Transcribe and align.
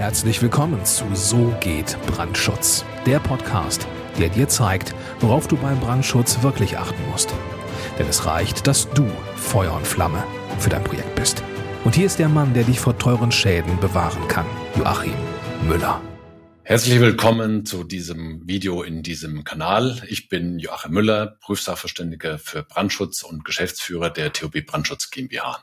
Herzlich 0.00 0.40
willkommen 0.40 0.82
zu 0.86 1.04
So 1.14 1.54
geht 1.60 1.98
Brandschutz, 2.06 2.86
der 3.04 3.18
Podcast, 3.20 3.86
der 4.18 4.30
dir 4.30 4.48
zeigt, 4.48 4.94
worauf 5.20 5.46
du 5.46 5.58
beim 5.58 5.78
Brandschutz 5.78 6.42
wirklich 6.42 6.78
achten 6.78 7.06
musst. 7.10 7.34
Denn 7.98 8.06
es 8.08 8.24
reicht, 8.24 8.66
dass 8.66 8.88
du 8.92 9.06
Feuer 9.36 9.74
und 9.74 9.86
Flamme 9.86 10.24
für 10.58 10.70
dein 10.70 10.84
Projekt 10.84 11.14
bist. 11.16 11.42
Und 11.84 11.96
hier 11.96 12.06
ist 12.06 12.18
der 12.18 12.30
Mann, 12.30 12.54
der 12.54 12.64
dich 12.64 12.80
vor 12.80 12.96
teuren 12.96 13.30
Schäden 13.30 13.78
bewahren 13.78 14.26
kann, 14.26 14.46
Joachim 14.74 15.12
Müller. 15.68 16.00
Herzlich 16.62 16.98
willkommen 16.98 17.66
zu 17.66 17.84
diesem 17.84 18.48
Video 18.48 18.82
in 18.82 19.02
diesem 19.02 19.44
Kanal. 19.44 20.02
Ich 20.08 20.30
bin 20.30 20.58
Joachim 20.58 20.92
Müller, 20.92 21.36
Prüfsachverständiger 21.42 22.38
für 22.38 22.62
Brandschutz 22.62 23.22
und 23.22 23.44
Geschäftsführer 23.44 24.08
der 24.08 24.32
TOB 24.32 24.64
Brandschutz 24.64 25.10
GmbH. 25.10 25.62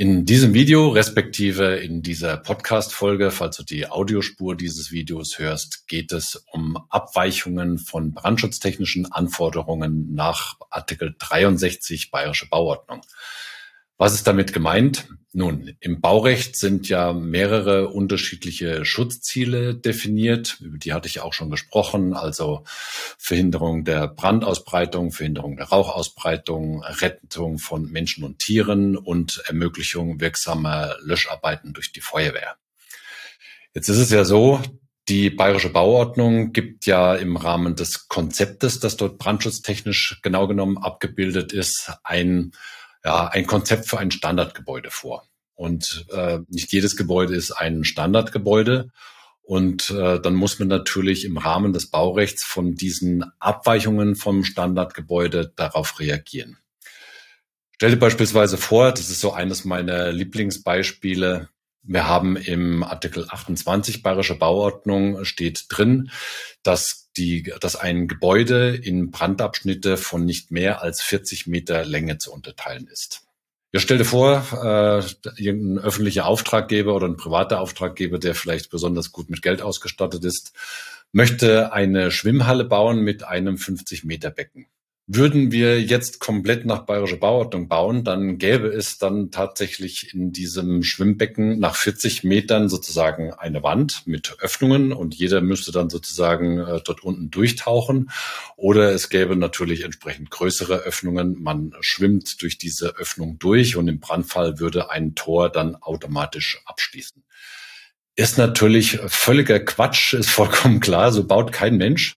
In 0.00 0.24
diesem 0.24 0.54
Video, 0.54 0.88
respektive 0.88 1.76
in 1.76 2.00
dieser 2.00 2.38
Podcast-Folge, 2.38 3.30
falls 3.30 3.58
du 3.58 3.64
die 3.64 3.86
Audiospur 3.86 4.56
dieses 4.56 4.90
Videos 4.90 5.38
hörst, 5.38 5.86
geht 5.88 6.10
es 6.12 6.42
um 6.52 6.78
Abweichungen 6.88 7.76
von 7.76 8.14
brandschutztechnischen 8.14 9.12
Anforderungen 9.12 10.14
nach 10.14 10.56
Artikel 10.70 11.14
63 11.18 12.10
Bayerische 12.10 12.48
Bauordnung. 12.48 13.02
Was 14.00 14.14
ist 14.14 14.26
damit 14.26 14.54
gemeint? 14.54 15.08
Nun, 15.34 15.76
im 15.78 16.00
Baurecht 16.00 16.56
sind 16.56 16.88
ja 16.88 17.12
mehrere 17.12 17.88
unterschiedliche 17.88 18.86
Schutzziele 18.86 19.74
definiert. 19.74 20.56
Über 20.60 20.78
die 20.78 20.94
hatte 20.94 21.06
ich 21.06 21.20
auch 21.20 21.34
schon 21.34 21.50
gesprochen. 21.50 22.14
Also 22.14 22.64
Verhinderung 23.18 23.84
der 23.84 24.08
Brandausbreitung, 24.08 25.12
Verhinderung 25.12 25.58
der 25.58 25.66
Rauchausbreitung, 25.66 26.82
Rettung 26.82 27.58
von 27.58 27.90
Menschen 27.90 28.24
und 28.24 28.38
Tieren 28.38 28.96
und 28.96 29.42
Ermöglichung 29.48 30.18
wirksamer 30.18 30.96
Löscharbeiten 31.02 31.74
durch 31.74 31.92
die 31.92 32.00
Feuerwehr. 32.00 32.56
Jetzt 33.74 33.90
ist 33.90 33.98
es 33.98 34.10
ja 34.10 34.24
so, 34.24 34.62
die 35.10 35.28
Bayerische 35.28 35.68
Bauordnung 35.68 36.54
gibt 36.54 36.86
ja 36.86 37.16
im 37.16 37.36
Rahmen 37.36 37.76
des 37.76 38.08
Konzeptes, 38.08 38.80
das 38.80 38.96
dort 38.96 39.18
brandschutztechnisch 39.18 40.20
genau 40.22 40.48
genommen 40.48 40.78
abgebildet 40.78 41.52
ist, 41.52 41.92
ein 42.02 42.52
ja, 43.04 43.28
ein 43.28 43.46
Konzept 43.46 43.88
für 43.88 43.98
ein 43.98 44.10
Standardgebäude 44.10 44.90
vor. 44.90 45.24
Und 45.54 46.06
äh, 46.10 46.38
nicht 46.48 46.72
jedes 46.72 46.96
Gebäude 46.96 47.34
ist 47.34 47.52
ein 47.52 47.84
Standardgebäude. 47.84 48.90
Und 49.42 49.90
äh, 49.90 50.20
dann 50.20 50.34
muss 50.34 50.58
man 50.58 50.68
natürlich 50.68 51.24
im 51.24 51.36
Rahmen 51.36 51.72
des 51.72 51.90
Baurechts 51.90 52.44
von 52.44 52.76
diesen 52.76 53.24
Abweichungen 53.40 54.14
vom 54.14 54.44
Standardgebäude 54.44 55.52
darauf 55.56 55.98
reagieren. 55.98 56.58
Stell 57.74 57.90
dir 57.90 57.96
beispielsweise 57.96 58.58
vor, 58.58 58.92
das 58.92 59.08
ist 59.08 59.20
so 59.20 59.32
eines 59.32 59.64
meiner 59.64 60.12
Lieblingsbeispiele. 60.12 61.48
Wir 61.82 62.06
haben 62.06 62.36
im 62.36 62.82
Artikel 62.82 63.26
28 63.28 64.02
Bayerische 64.02 64.34
Bauordnung 64.34 65.24
steht 65.24 65.64
drin, 65.70 66.10
dass 66.62 66.99
die, 67.16 67.52
dass 67.60 67.76
ein 67.76 68.08
Gebäude 68.08 68.74
in 68.76 69.10
Brandabschnitte 69.10 69.96
von 69.96 70.24
nicht 70.24 70.50
mehr 70.50 70.82
als 70.82 71.02
40 71.02 71.46
Meter 71.46 71.84
Länge 71.84 72.18
zu 72.18 72.32
unterteilen 72.32 72.86
ist. 72.86 73.22
Ja, 73.72 73.78
stell 73.78 73.98
dir 73.98 74.04
vor, 74.04 74.44
äh, 74.52 75.40
irgendein 75.40 75.84
öffentlicher 75.84 76.26
Auftraggeber 76.26 76.94
oder 76.94 77.06
ein 77.06 77.16
privater 77.16 77.60
Auftraggeber, 77.60 78.18
der 78.18 78.34
vielleicht 78.34 78.70
besonders 78.70 79.12
gut 79.12 79.30
mit 79.30 79.42
Geld 79.42 79.62
ausgestattet 79.62 80.24
ist, 80.24 80.52
möchte 81.12 81.72
eine 81.72 82.10
Schwimmhalle 82.10 82.64
bauen 82.64 83.00
mit 83.00 83.22
einem 83.22 83.58
50 83.58 84.04
Meter 84.04 84.30
Becken. 84.30 84.66
Würden 85.12 85.50
wir 85.50 85.82
jetzt 85.82 86.20
komplett 86.20 86.66
nach 86.66 86.86
bayerischer 86.86 87.16
Bauordnung 87.16 87.66
bauen, 87.66 88.04
dann 88.04 88.38
gäbe 88.38 88.68
es 88.68 88.96
dann 88.98 89.32
tatsächlich 89.32 90.14
in 90.14 90.30
diesem 90.30 90.84
Schwimmbecken 90.84 91.58
nach 91.58 91.74
40 91.74 92.22
Metern 92.22 92.68
sozusagen 92.68 93.32
eine 93.32 93.64
Wand 93.64 94.06
mit 94.06 94.36
Öffnungen 94.38 94.92
und 94.92 95.16
jeder 95.16 95.40
müsste 95.40 95.72
dann 95.72 95.90
sozusagen 95.90 96.60
äh, 96.60 96.80
dort 96.84 97.02
unten 97.02 97.28
durchtauchen. 97.28 98.12
Oder 98.54 98.92
es 98.92 99.08
gäbe 99.08 99.34
natürlich 99.34 99.82
entsprechend 99.82 100.30
größere 100.30 100.76
Öffnungen. 100.76 101.42
Man 101.42 101.72
schwimmt 101.80 102.40
durch 102.40 102.56
diese 102.56 102.94
Öffnung 102.94 103.36
durch 103.40 103.74
und 103.74 103.88
im 103.88 103.98
Brandfall 103.98 104.60
würde 104.60 104.90
ein 104.90 105.16
Tor 105.16 105.50
dann 105.50 105.74
automatisch 105.74 106.62
abschließen. 106.66 107.24
Ist 108.14 108.38
natürlich 108.38 109.00
völliger 109.08 109.58
Quatsch, 109.58 110.14
ist 110.14 110.30
vollkommen 110.30 110.78
klar, 110.78 111.10
so 111.10 111.26
baut 111.26 111.50
kein 111.50 111.78
Mensch. 111.78 112.14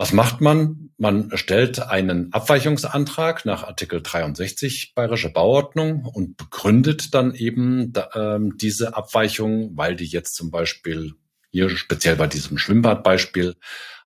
Was 0.00 0.14
macht 0.14 0.40
man? 0.40 0.88
Man 0.96 1.30
stellt 1.36 1.78
einen 1.78 2.32
Abweichungsantrag 2.32 3.44
nach 3.44 3.64
Artikel 3.64 4.00
63 4.00 4.94
Bayerische 4.94 5.28
Bauordnung 5.28 6.06
und 6.06 6.38
begründet 6.38 7.12
dann 7.12 7.34
eben 7.34 7.92
äh, 7.92 8.38
diese 8.54 8.96
Abweichung, 8.96 9.76
weil 9.76 9.96
die 9.96 10.06
jetzt 10.06 10.36
zum 10.36 10.50
Beispiel 10.50 11.12
hier 11.50 11.68
speziell 11.68 12.16
bei 12.16 12.28
diesem 12.28 12.56
Schwimmbadbeispiel 12.56 13.56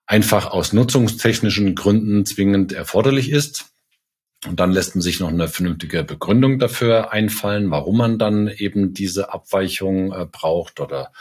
einfach 0.04 0.50
aus 0.50 0.72
nutzungstechnischen 0.72 1.76
Gründen 1.76 2.26
zwingend 2.26 2.72
erforderlich 2.72 3.30
ist. 3.30 3.66
Und 4.48 4.58
dann 4.58 4.72
lässt 4.72 4.96
man 4.96 5.02
sich 5.02 5.20
noch 5.20 5.28
eine 5.28 5.46
vernünftige 5.46 6.02
Begründung 6.02 6.58
dafür 6.58 7.12
einfallen, 7.12 7.70
warum 7.70 7.98
man 7.98 8.18
dann 8.18 8.48
eben 8.48 8.94
diese 8.94 9.32
Abweichung 9.32 10.12
äh, 10.12 10.26
braucht 10.26 10.80
oder 10.80 11.12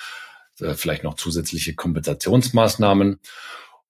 äh, 0.60 0.74
vielleicht 0.74 1.04
noch 1.04 1.14
zusätzliche 1.14 1.76
Kompensationsmaßnahmen. 1.76 3.20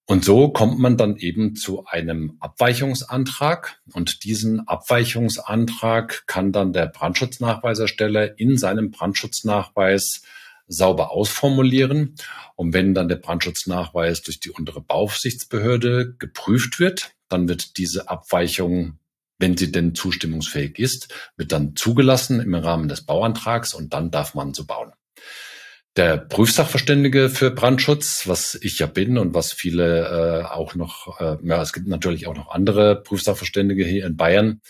Und 0.06 0.26
so 0.26 0.50
kommt 0.50 0.80
man 0.80 0.98
dann 0.98 1.16
eben 1.16 1.56
zu 1.56 1.86
einem 1.86 2.36
Abweichungsantrag 2.42 3.80
und 3.94 4.26
diesen 4.26 4.68
Abweichungsantrag 4.68 6.28
kann 6.28 6.52
dann 6.52 6.74
der 6.74 6.88
Brandschutznachweisersteller 6.88 8.38
in 8.38 8.58
seinem 8.58 8.92
Brandschutznachweis 8.92 10.24
sauber 10.68 11.12
ausformulieren. 11.12 12.16
Und 12.56 12.74
wenn 12.74 12.94
dann 12.94 13.08
der 13.08 13.16
Brandschutznachweis 13.16 14.22
durch 14.24 14.42
die 14.42 14.52
untere 14.52 14.82
Bauaufsichtsbehörde 14.82 16.16
geprüft 16.20 16.80
wird, 16.80 17.12
dann 17.30 17.48
wird 17.48 17.78
diese 17.78 18.10
Abweichung, 18.10 19.00
wenn 19.40 19.56
sie 19.56 19.72
denn 19.72 19.96
zustimmungsfähig 19.96 20.80
ist, 20.80 21.14
wird 21.38 21.54
dann 21.54 21.78
zugelassen 21.78 22.42
im 22.42 22.56
Rahmen 22.56 22.90
des 22.90 23.06
Bauantrags 23.06 23.74
und 23.74 23.94
dann 23.94 24.12
darf 24.12 24.36
man 24.36 24.54
so 24.54 24.66
bauen 24.66 24.92
der 25.96 26.18
Prüfsachverständige 26.18 27.30
für 27.30 27.52
Brandschutz, 27.52 28.28
was 28.28 28.56
ich 28.56 28.80
ja 28.80 28.88
bin 28.88 29.18
und 29.18 29.34
was 29.34 29.54
viele 29.54 30.42
äh, 30.42 30.46
auch 30.46 30.74
noch, 30.76 31.20
äh, 31.20 31.38
ja, 31.44 31.62
es 31.62 31.74
gibt 31.74 31.88
natürlich 31.88 32.26
auch 32.28 32.36
noch 32.36 32.50
andere 32.50 33.02
Prüfsachverständige 33.02 33.86
hier 33.86 34.06
in 34.06 34.18
Bayern, 34.18 34.62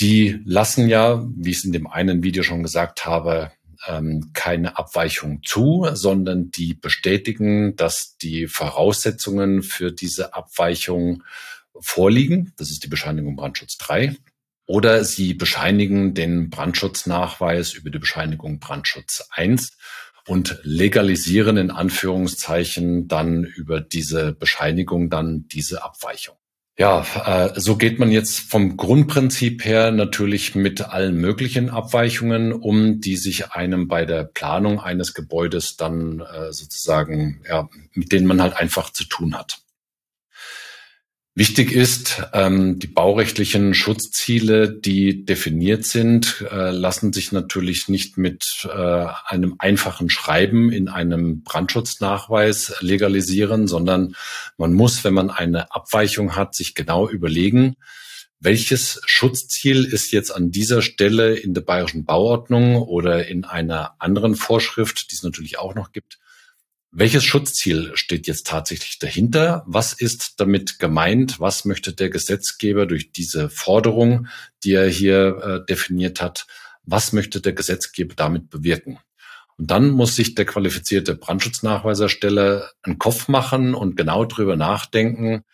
die 0.00 0.40
lassen 0.44 0.88
ja, 0.88 1.24
wie 1.36 1.50
ich 1.50 1.58
es 1.58 1.64
in 1.64 1.72
dem 1.72 1.86
einen 1.86 2.24
Video 2.24 2.42
schon 2.42 2.62
gesagt 2.62 3.06
habe, 3.06 3.52
ähm, 3.86 4.30
keine 4.32 4.76
Abweichung 4.76 5.42
zu, 5.44 5.86
sondern 5.92 6.50
die 6.50 6.74
bestätigen, 6.74 7.76
dass 7.76 8.16
die 8.16 8.48
Voraussetzungen 8.48 9.62
für 9.62 9.92
diese 9.92 10.34
Abweichung 10.34 11.22
vorliegen. 11.78 12.52
Das 12.56 12.70
ist 12.70 12.82
die 12.84 12.88
Bescheinigung 12.88 13.36
Brandschutz 13.36 13.78
3. 13.78 14.16
Oder 14.66 15.04
sie 15.04 15.34
bescheinigen 15.34 16.14
den 16.14 16.48
Brandschutznachweis 16.48 17.74
über 17.74 17.90
die 17.90 17.98
Bescheinigung 17.98 18.60
Brandschutz 18.60 19.28
1 19.30 19.76
und 20.26 20.60
legalisieren 20.62 21.56
in 21.56 21.70
Anführungszeichen 21.70 23.08
dann 23.08 23.44
über 23.44 23.80
diese 23.80 24.32
Bescheinigung 24.32 25.10
dann 25.10 25.46
diese 25.48 25.82
Abweichung. 25.84 26.36
Ja, 26.78 27.04
äh, 27.26 27.60
so 27.60 27.76
geht 27.76 27.98
man 27.98 28.10
jetzt 28.10 28.40
vom 28.40 28.78
Grundprinzip 28.78 29.64
her 29.64 29.90
natürlich 29.90 30.54
mit 30.54 30.80
allen 30.80 31.16
möglichen 31.16 31.68
Abweichungen 31.68 32.52
um, 32.52 33.00
die 33.00 33.16
sich 33.16 33.50
einem 33.50 33.88
bei 33.88 34.06
der 34.06 34.24
Planung 34.24 34.80
eines 34.80 35.12
Gebäudes 35.12 35.76
dann 35.76 36.20
äh, 36.20 36.52
sozusagen, 36.52 37.42
ja, 37.46 37.68
mit 37.92 38.10
denen 38.10 38.26
man 38.26 38.40
halt 38.40 38.56
einfach 38.56 38.90
zu 38.90 39.04
tun 39.04 39.34
hat. 39.36 39.61
Wichtig 41.34 41.72
ist, 41.72 42.24
ähm, 42.34 42.78
die 42.78 42.88
baurechtlichen 42.88 43.72
Schutzziele, 43.72 44.70
die 44.70 45.24
definiert 45.24 45.86
sind, 45.86 46.44
äh, 46.50 46.72
lassen 46.72 47.14
sich 47.14 47.32
natürlich 47.32 47.88
nicht 47.88 48.18
mit 48.18 48.68
äh, 48.70 49.06
einem 49.24 49.54
einfachen 49.58 50.10
Schreiben 50.10 50.70
in 50.70 50.90
einem 50.90 51.42
Brandschutznachweis 51.42 52.74
legalisieren, 52.80 53.66
sondern 53.66 54.14
man 54.58 54.74
muss, 54.74 55.04
wenn 55.04 55.14
man 55.14 55.30
eine 55.30 55.74
Abweichung 55.74 56.36
hat, 56.36 56.54
sich 56.54 56.74
genau 56.74 57.08
überlegen, 57.08 57.76
welches 58.38 59.00
Schutzziel 59.06 59.86
ist 59.86 60.12
jetzt 60.12 60.32
an 60.36 60.50
dieser 60.50 60.82
Stelle 60.82 61.34
in 61.36 61.54
der 61.54 61.62
bayerischen 61.62 62.04
Bauordnung 62.04 62.76
oder 62.76 63.26
in 63.26 63.46
einer 63.46 63.94
anderen 64.00 64.34
Vorschrift, 64.34 65.10
die 65.10 65.14
es 65.14 65.22
natürlich 65.22 65.58
auch 65.58 65.74
noch 65.74 65.92
gibt, 65.92 66.18
welches 66.94 67.24
Schutzziel 67.24 67.92
steht 67.94 68.26
jetzt 68.26 68.46
tatsächlich 68.46 68.98
dahinter? 68.98 69.64
Was 69.66 69.94
ist 69.94 70.34
damit 70.36 70.78
gemeint? 70.78 71.40
Was 71.40 71.64
möchte 71.64 71.94
der 71.94 72.10
Gesetzgeber 72.10 72.84
durch 72.84 73.12
diese 73.12 73.48
Forderung, 73.48 74.28
die 74.62 74.74
er 74.74 74.88
hier 74.88 75.38
äh, 75.42 75.66
definiert 75.66 76.20
hat, 76.20 76.46
was 76.84 77.14
möchte 77.14 77.40
der 77.40 77.54
Gesetzgeber 77.54 78.14
damit 78.14 78.50
bewirken? 78.50 78.98
Und 79.56 79.70
dann 79.70 79.90
muss 79.90 80.16
sich 80.16 80.34
der 80.34 80.44
qualifizierte 80.44 81.14
Brandschutznachweisersteller 81.14 82.70
einen 82.82 82.98
Kopf 82.98 83.26
machen 83.26 83.74
und 83.74 83.96
genau 83.96 84.26
drüber 84.26 84.56
nachdenken, 84.56 85.44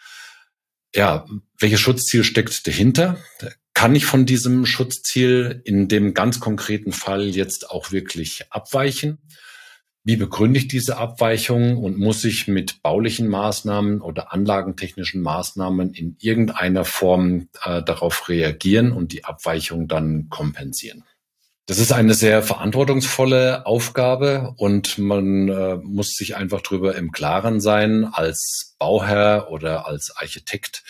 ja, 0.92 1.24
welches 1.58 1.80
Schutzziel 1.80 2.24
steckt 2.24 2.66
dahinter? 2.66 3.16
Kann 3.74 3.94
ich 3.94 4.06
von 4.06 4.26
diesem 4.26 4.66
Schutzziel 4.66 5.62
in 5.64 5.86
dem 5.86 6.14
ganz 6.14 6.40
konkreten 6.40 6.92
Fall 6.92 7.26
jetzt 7.28 7.70
auch 7.70 7.92
wirklich 7.92 8.50
abweichen? 8.50 9.18
Wie 10.04 10.16
begründe 10.16 10.58
ich 10.58 10.68
diese 10.68 10.96
Abweichung 10.96 11.76
und 11.76 11.98
muss 11.98 12.24
ich 12.24 12.48
mit 12.48 12.82
baulichen 12.82 13.28
Maßnahmen 13.28 14.00
oder 14.00 14.32
anlagentechnischen 14.32 15.20
Maßnahmen 15.20 15.92
in 15.92 16.16
irgendeiner 16.18 16.84
Form 16.84 17.48
äh, 17.64 17.82
darauf 17.82 18.28
reagieren 18.28 18.92
und 18.92 19.12
die 19.12 19.24
Abweichung 19.24 19.86
dann 19.88 20.28
kompensieren? 20.30 21.04
Das 21.68 21.78
ist 21.78 21.92
eine 21.92 22.14
sehr 22.14 22.42
verantwortungsvolle 22.42 23.66
Aufgabe 23.66 24.54
und 24.56 24.96
man 24.96 25.50
äh, 25.50 25.76
muss 25.76 26.14
sich 26.14 26.34
einfach 26.34 26.62
darüber 26.62 26.94
im 26.94 27.12
Klaren 27.12 27.60
sein 27.60 28.06
als 28.10 28.74
Bauherr 28.78 29.48
oder 29.50 29.86
als 29.86 30.16
Architekt, 30.16 30.82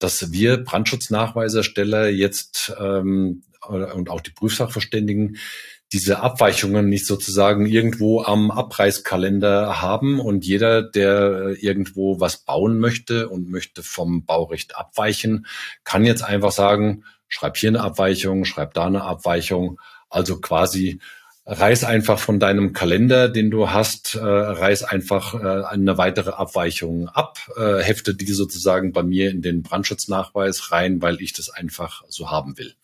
dass 0.00 0.32
wir 0.32 0.56
Brandschutznachweisersteller 0.56 2.08
jetzt 2.08 2.74
ähm, 2.80 3.44
und 3.68 4.10
auch 4.10 4.20
die 4.20 4.32
Prüfsachverständigen 4.32 5.38
diese 5.92 6.20
Abweichungen 6.20 6.88
nicht 6.88 7.06
sozusagen 7.06 7.66
irgendwo 7.66 8.22
am 8.22 8.50
Abreißkalender 8.50 9.80
haben 9.80 10.18
und 10.18 10.44
jeder, 10.44 10.82
der 10.82 11.56
irgendwo 11.60 12.18
was 12.20 12.38
bauen 12.38 12.78
möchte 12.80 13.28
und 13.28 13.48
möchte 13.50 13.82
vom 13.82 14.24
Baurecht 14.24 14.76
abweichen, 14.76 15.46
kann 15.84 16.04
jetzt 16.04 16.24
einfach 16.24 16.52
sagen, 16.52 17.04
schreib 17.28 17.56
hier 17.56 17.70
eine 17.70 17.82
Abweichung, 17.82 18.44
schreib 18.44 18.74
da 18.74 18.86
eine 18.86 19.02
Abweichung 19.02 19.78
also 20.14 20.40
quasi 20.40 21.00
reiß 21.46 21.84
einfach 21.84 22.18
von 22.18 22.40
deinem 22.40 22.72
Kalender, 22.72 23.28
den 23.28 23.50
du 23.50 23.70
hast, 23.70 24.14
äh, 24.14 24.20
reiß 24.20 24.84
einfach 24.84 25.34
äh, 25.34 25.64
eine 25.66 25.98
weitere 25.98 26.30
Abweichung 26.30 27.08
ab, 27.08 27.38
äh, 27.56 27.82
hefte 27.82 28.14
die 28.14 28.32
sozusagen 28.32 28.92
bei 28.92 29.02
mir 29.02 29.30
in 29.30 29.42
den 29.42 29.62
Brandschutznachweis 29.62 30.70
rein, 30.72 31.02
weil 31.02 31.20
ich 31.20 31.34
das 31.34 31.50
einfach 31.50 32.04
so 32.08 32.30
haben 32.30 32.56
will. 32.56 32.74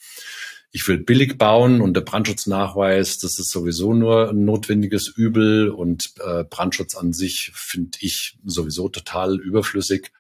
Ich 0.73 0.87
will 0.87 0.99
billig 0.99 1.37
bauen 1.37 1.81
und 1.81 1.95
der 1.95 2.03
Brandschutznachweis, 2.03 3.19
das 3.19 3.39
ist 3.39 3.51
sowieso 3.51 3.93
nur 3.93 4.31
ein 4.31 4.45
notwendiges 4.45 5.09
Übel 5.09 5.69
und 5.69 6.15
äh, 6.25 6.45
Brandschutz 6.45 6.95
an 6.95 7.13
sich 7.13 7.51
finde 7.55 7.99
ich 8.01 8.39
sowieso 8.45 8.89
total 8.89 9.41
überflüssig. 9.41 10.13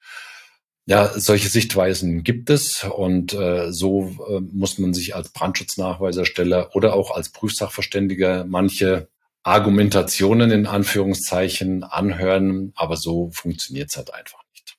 Ja, 0.86 1.16
solche 1.16 1.48
Sichtweisen 1.48 2.24
gibt 2.24 2.50
es 2.50 2.82
und 2.82 3.32
äh, 3.32 3.72
so 3.72 4.16
äh, 4.28 4.40
muss 4.40 4.78
man 4.78 4.92
sich 4.92 5.14
als 5.14 5.28
Brandschutznachweisersteller 5.28 6.74
oder 6.74 6.94
auch 6.94 7.12
als 7.12 7.28
Prüfsachverständiger 7.30 8.44
manche 8.44 9.08
Argumentationen 9.42 10.50
in 10.50 10.66
Anführungszeichen 10.66 11.84
anhören, 11.84 12.72
aber 12.74 12.96
so 12.96 13.30
funktioniert 13.30 13.90
es 13.90 13.96
halt 13.96 14.12
einfach 14.12 14.42
nicht. 14.52 14.69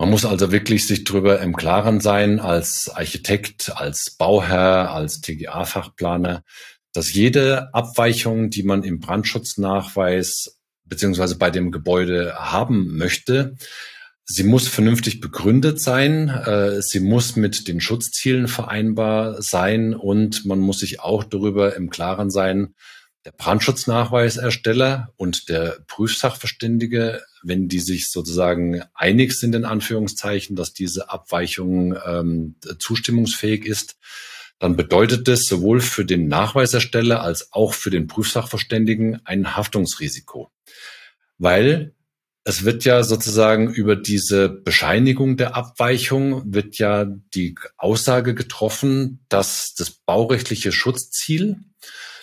Man 0.00 0.08
muss 0.08 0.24
also 0.24 0.50
wirklich 0.50 0.86
sich 0.86 1.04
darüber 1.04 1.42
im 1.42 1.54
Klaren 1.54 2.00
sein, 2.00 2.40
als 2.40 2.88
Architekt, 2.88 3.70
als 3.76 4.10
Bauherr, 4.10 4.92
als 4.92 5.20
TGA-Fachplaner, 5.20 6.42
dass 6.94 7.12
jede 7.12 7.74
Abweichung, 7.74 8.48
die 8.48 8.62
man 8.62 8.82
im 8.82 8.98
Brandschutznachweis 8.98 10.58
beziehungsweise 10.86 11.36
bei 11.36 11.50
dem 11.50 11.70
Gebäude 11.70 12.34
haben 12.34 12.96
möchte, 12.96 13.56
Sie 14.24 14.44
muss 14.44 14.68
vernünftig 14.68 15.20
begründet 15.20 15.80
sein. 15.80 16.28
Äh, 16.28 16.82
sie 16.82 17.00
muss 17.00 17.34
mit 17.34 17.66
den 17.66 17.80
Schutzzielen 17.80 18.46
vereinbar 18.46 19.42
sein 19.42 19.92
und 19.92 20.46
man 20.46 20.60
muss 20.60 20.78
sich 20.78 21.00
auch 21.00 21.24
darüber 21.24 21.74
im 21.74 21.90
Klaren 21.90 22.30
sein, 22.30 22.76
der 23.24 23.32
Brandschutznachweisersteller 23.32 25.12
und 25.16 25.48
der 25.48 25.78
Prüfsachverständige, 25.86 27.22
wenn 27.42 27.68
die 27.68 27.80
sich 27.80 28.10
sozusagen 28.10 28.82
einig 28.94 29.38
sind, 29.38 29.54
in 29.54 29.64
Anführungszeichen, 29.64 30.56
dass 30.56 30.72
diese 30.72 31.10
Abweichung 31.10 31.96
ähm, 32.06 32.56
zustimmungsfähig 32.78 33.66
ist, 33.66 33.96
dann 34.58 34.76
bedeutet 34.76 35.28
das 35.28 35.44
sowohl 35.44 35.80
für 35.80 36.04
den 36.04 36.28
Nachweisersteller 36.28 37.22
als 37.22 37.52
auch 37.52 37.74
für 37.74 37.90
den 37.90 38.06
Prüfsachverständigen 38.06 39.20
ein 39.24 39.56
Haftungsrisiko. 39.56 40.50
Weil 41.38 41.94
es 42.44 42.64
wird 42.64 42.84
ja 42.84 43.02
sozusagen 43.02 43.72
über 43.72 43.96
diese 43.96 44.48
Bescheinigung 44.48 45.36
der 45.36 45.56
Abweichung 45.56 46.42
wird 46.52 46.78
ja 46.78 47.04
die 47.34 47.54
Aussage 47.76 48.34
getroffen, 48.34 49.24
dass 49.28 49.74
das 49.74 49.90
baurechtliche 49.90 50.72
Schutzziel, 50.72 51.58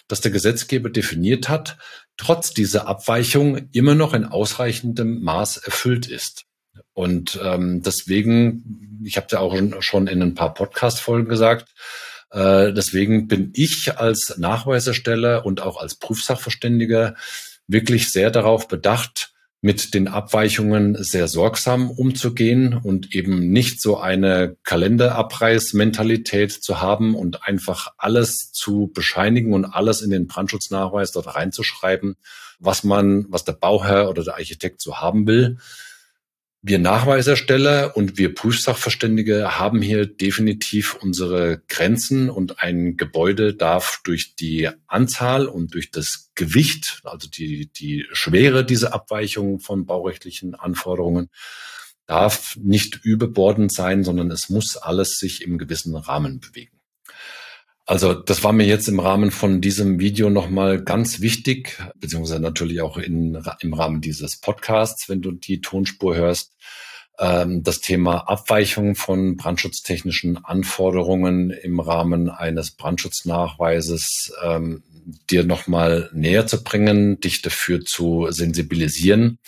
das 0.08 0.22
der 0.22 0.32
Gesetzgeber 0.32 0.90
definiert 0.90 1.50
hat, 1.50 1.78
trotz 2.18 2.54
dieser 2.54 2.88
Abweichung 2.88 3.70
immer 3.72 3.96
noch 3.96 4.14
in 4.14 4.26
ausreichendem 4.26 5.22
Maß 5.22 5.58
erfüllt 5.58 6.08
ist. 6.08 6.46
Und 6.94 7.40
ähm, 7.44 7.84
deswegen, 7.84 9.02
ich 9.04 9.18
habe 9.18 9.28
ja 9.32 9.40
auch 9.40 9.56
schon 9.82 10.08
in 10.08 10.22
ein 10.22 10.34
paar 10.34 10.54
Podcast-Folgen 10.54 11.30
gesagt, 11.30 11.74
äh, 12.32 12.74
deswegen 12.74 13.28
bin 13.28 13.52
ich 13.54 13.98
als 13.98 14.38
Nachweisersteller 14.38 15.46
und 15.46 15.62
auch 15.62 15.78
als 15.78 15.96
Prüfsachverständiger 15.96 17.16
wirklich 17.68 18.10
sehr 18.12 18.32
darauf 18.32 18.68
bedacht, 18.68 19.34
mit 19.62 19.94
den 19.94 20.08
Abweichungen 20.08 20.96
sehr 21.04 21.28
sorgsam 21.28 21.90
umzugehen 21.90 22.76
und 22.76 23.16
eben 23.16 23.50
nicht 23.50 23.82
so 23.82 23.98
eine 23.98 24.56
Kalenderabreißmentalität 24.64 26.52
zu 26.52 26.80
haben 26.80 27.16
und 27.16 27.44
einfach 27.44 27.94
alles 27.98 28.52
zu 28.52 28.92
bescheinigen 28.94 29.54
und 29.54 29.66
alles 29.66 30.02
in 30.02 30.12
den 30.12 30.28
Brandschutznachweis 30.28 31.12
dort 31.12 31.36
reinzuschreiben, 31.36 32.18
was 32.60 32.84
man, 32.84 33.26
was 33.30 33.46
der 33.46 33.54
Bauherr 33.54 34.10
oder 34.10 34.24
der 34.24 34.36
Architekt 34.36 34.82
so 34.82 34.98
haben 34.98 35.26
will, 35.26 35.58
wir 36.68 36.80
Nachweisersteller 36.80 37.96
und 37.96 38.18
wir 38.18 38.34
Prüfsachverständige 38.34 39.58
haben 39.58 39.82
hier 39.82 40.06
definitiv 40.06 40.96
unsere 40.96 41.62
Grenzen 41.68 42.30
und 42.30 42.62
ein 42.62 42.98
Gebäude 42.98 43.54
darf 43.54 44.02
durch 44.04 44.36
die 44.36 44.70
Anzahl 44.88 45.48
und 45.48 45.74
durch 45.74 45.92
das 45.92 46.32
Gewicht, 46.36 47.02
also 47.04 47.30
die, 47.30 47.72
die 47.72 48.06
Schwere 48.12 48.66
dieser 48.66 48.94
Abweichung 48.94 49.60
von 49.60 49.86
baurechtlichen 49.86 50.56
Anforderungen, 50.56 51.30
darf 52.06 52.56
nicht 52.58 53.00
überbordend 53.04 53.74
sein, 53.74 54.04
sondern 54.04 54.32
es 54.32 54.50
muss 54.50 54.78
alles 54.78 55.18
sich 55.18 55.44
im 55.44 55.58
gewissen 55.58 55.96
Rahmen 55.96 56.40
bewegen. 56.40 56.80
Also 57.88 58.14
das 58.14 58.44
war 58.44 58.52
mir 58.52 58.66
jetzt 58.66 58.90
im 58.90 59.00
Rahmen 59.00 59.32
von 59.32 59.62
diesem 59.62 60.02
Video 60.02 60.30
nochmal 60.30 60.84
ganz 60.84 61.22
wichtig, 61.22 61.82
beziehungsweise 61.96 62.42
natürlich 62.42 62.82
auch 62.82 62.98
in, 62.98 63.42
im 63.62 63.74
Rahmen 63.74 64.02
dieses 64.02 64.42
Podcasts, 64.42 65.08
wenn 65.08 65.22
du 65.22 65.32
die 65.32 65.62
Tonspur 65.62 66.18
hörst, 66.18 66.52
ähm, 67.18 67.64
das 67.64 67.80
Thema 67.80 68.28
Abweichung 68.28 68.96
von 68.96 69.38
brandschutztechnischen 69.38 70.44
Anforderungen 70.44 71.50
im 71.50 71.80
Rahmen 71.80 72.30
eines 72.30 72.72
Brandschutznachweises 72.72 74.34
ähm, 74.44 74.84
dir 75.30 75.46
nochmal 75.46 76.10
näher 76.14 76.46
zu 76.46 76.66
bringen, 76.66 77.22
dich 77.22 77.42
dafür 77.42 77.86
zu 77.86 78.28
sensibilisieren 78.32 79.40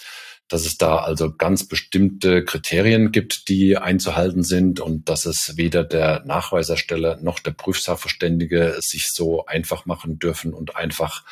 dass 0.49 0.65
es 0.65 0.77
da 0.77 0.97
also 0.97 1.33
ganz 1.33 1.67
bestimmte 1.67 2.43
Kriterien 2.43 3.11
gibt, 3.11 3.47
die 3.47 3.77
einzuhalten 3.77 4.43
sind 4.43 4.79
und 4.79 5.07
dass 5.07 5.25
es 5.25 5.55
weder 5.57 5.83
der 5.83 6.23
Nachweisersteller 6.25 7.19
noch 7.21 7.39
der 7.39 7.51
Prüfsachverständige 7.51 8.75
sich 8.79 9.11
so 9.11 9.45
einfach 9.45 9.85
machen 9.85 10.19
dürfen 10.19 10.53
und 10.53 10.75
einfach 10.75 11.23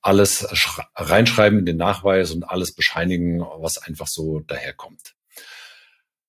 alles 0.00 0.46
reinschreiben 0.96 1.60
in 1.60 1.66
den 1.66 1.76
Nachweis 1.76 2.30
und 2.30 2.44
alles 2.44 2.74
bescheinigen, 2.74 3.40
was 3.40 3.78
einfach 3.78 4.06
so 4.06 4.40
daherkommt. 4.40 5.14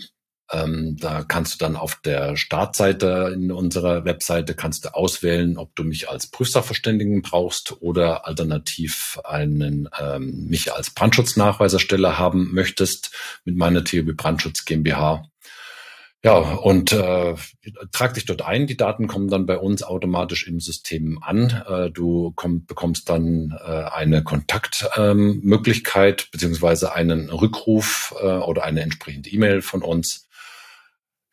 Ähm, 0.52 0.98
da 1.00 1.24
kannst 1.24 1.54
du 1.54 1.58
dann 1.60 1.76
auf 1.76 2.00
der 2.04 2.36
Startseite 2.36 3.32
in 3.34 3.52
unserer 3.52 4.06
Webseite 4.06 4.56
kannst 4.56 4.86
du 4.86 4.96
auswählen, 4.96 5.58
ob 5.58 5.76
du 5.76 5.84
mich 5.84 6.10
als 6.10 6.28
Prüfsachverständigen 6.28 7.22
brauchst 7.22 7.82
oder 7.82 8.28
alternativ 8.28 9.20
einen 9.24 9.90
ähm, 10.00 10.48
mich 10.48 10.74
als 10.74 10.90
Brandschutznachweiserstelle 10.90 12.18
haben 12.18 12.54
möchtest 12.54 13.16
mit 13.46 13.56
meiner 13.56 13.84
TUB 13.84 14.18
Brandschutz 14.18 14.66
GmbH. 14.66 15.24
Ja, 16.22 16.38
und 16.38 16.92
äh, 16.92 17.36
trag 17.94 18.16
dich 18.16 18.26
dort 18.26 18.42
ein. 18.42 18.68
Die 18.68 18.76
Daten 18.76 19.08
kommen 19.08 19.30
dann 19.30 19.46
bei 19.46 19.58
uns 19.58 19.84
automatisch 19.84 20.48
im 20.48 20.60
System 20.60 21.24
an. 21.24 21.64
Äh, 21.66 21.92
du 21.92 22.34
komm, 22.36 22.66
bekommst 22.66 23.08
dann 23.08 23.58
äh, 23.66 23.72
eine 23.72 24.22
Kontaktmöglichkeit 24.22 26.22
ähm, 26.24 26.28
beziehungsweise 26.34 26.94
einen 26.94 27.30
Rückruf 27.30 28.14
äh, 28.22 28.26
oder 28.26 28.66
eine 28.66 28.82
entsprechende 28.82 29.30
E-Mail 29.30 29.62
von 29.62 29.82
uns. 29.82 30.29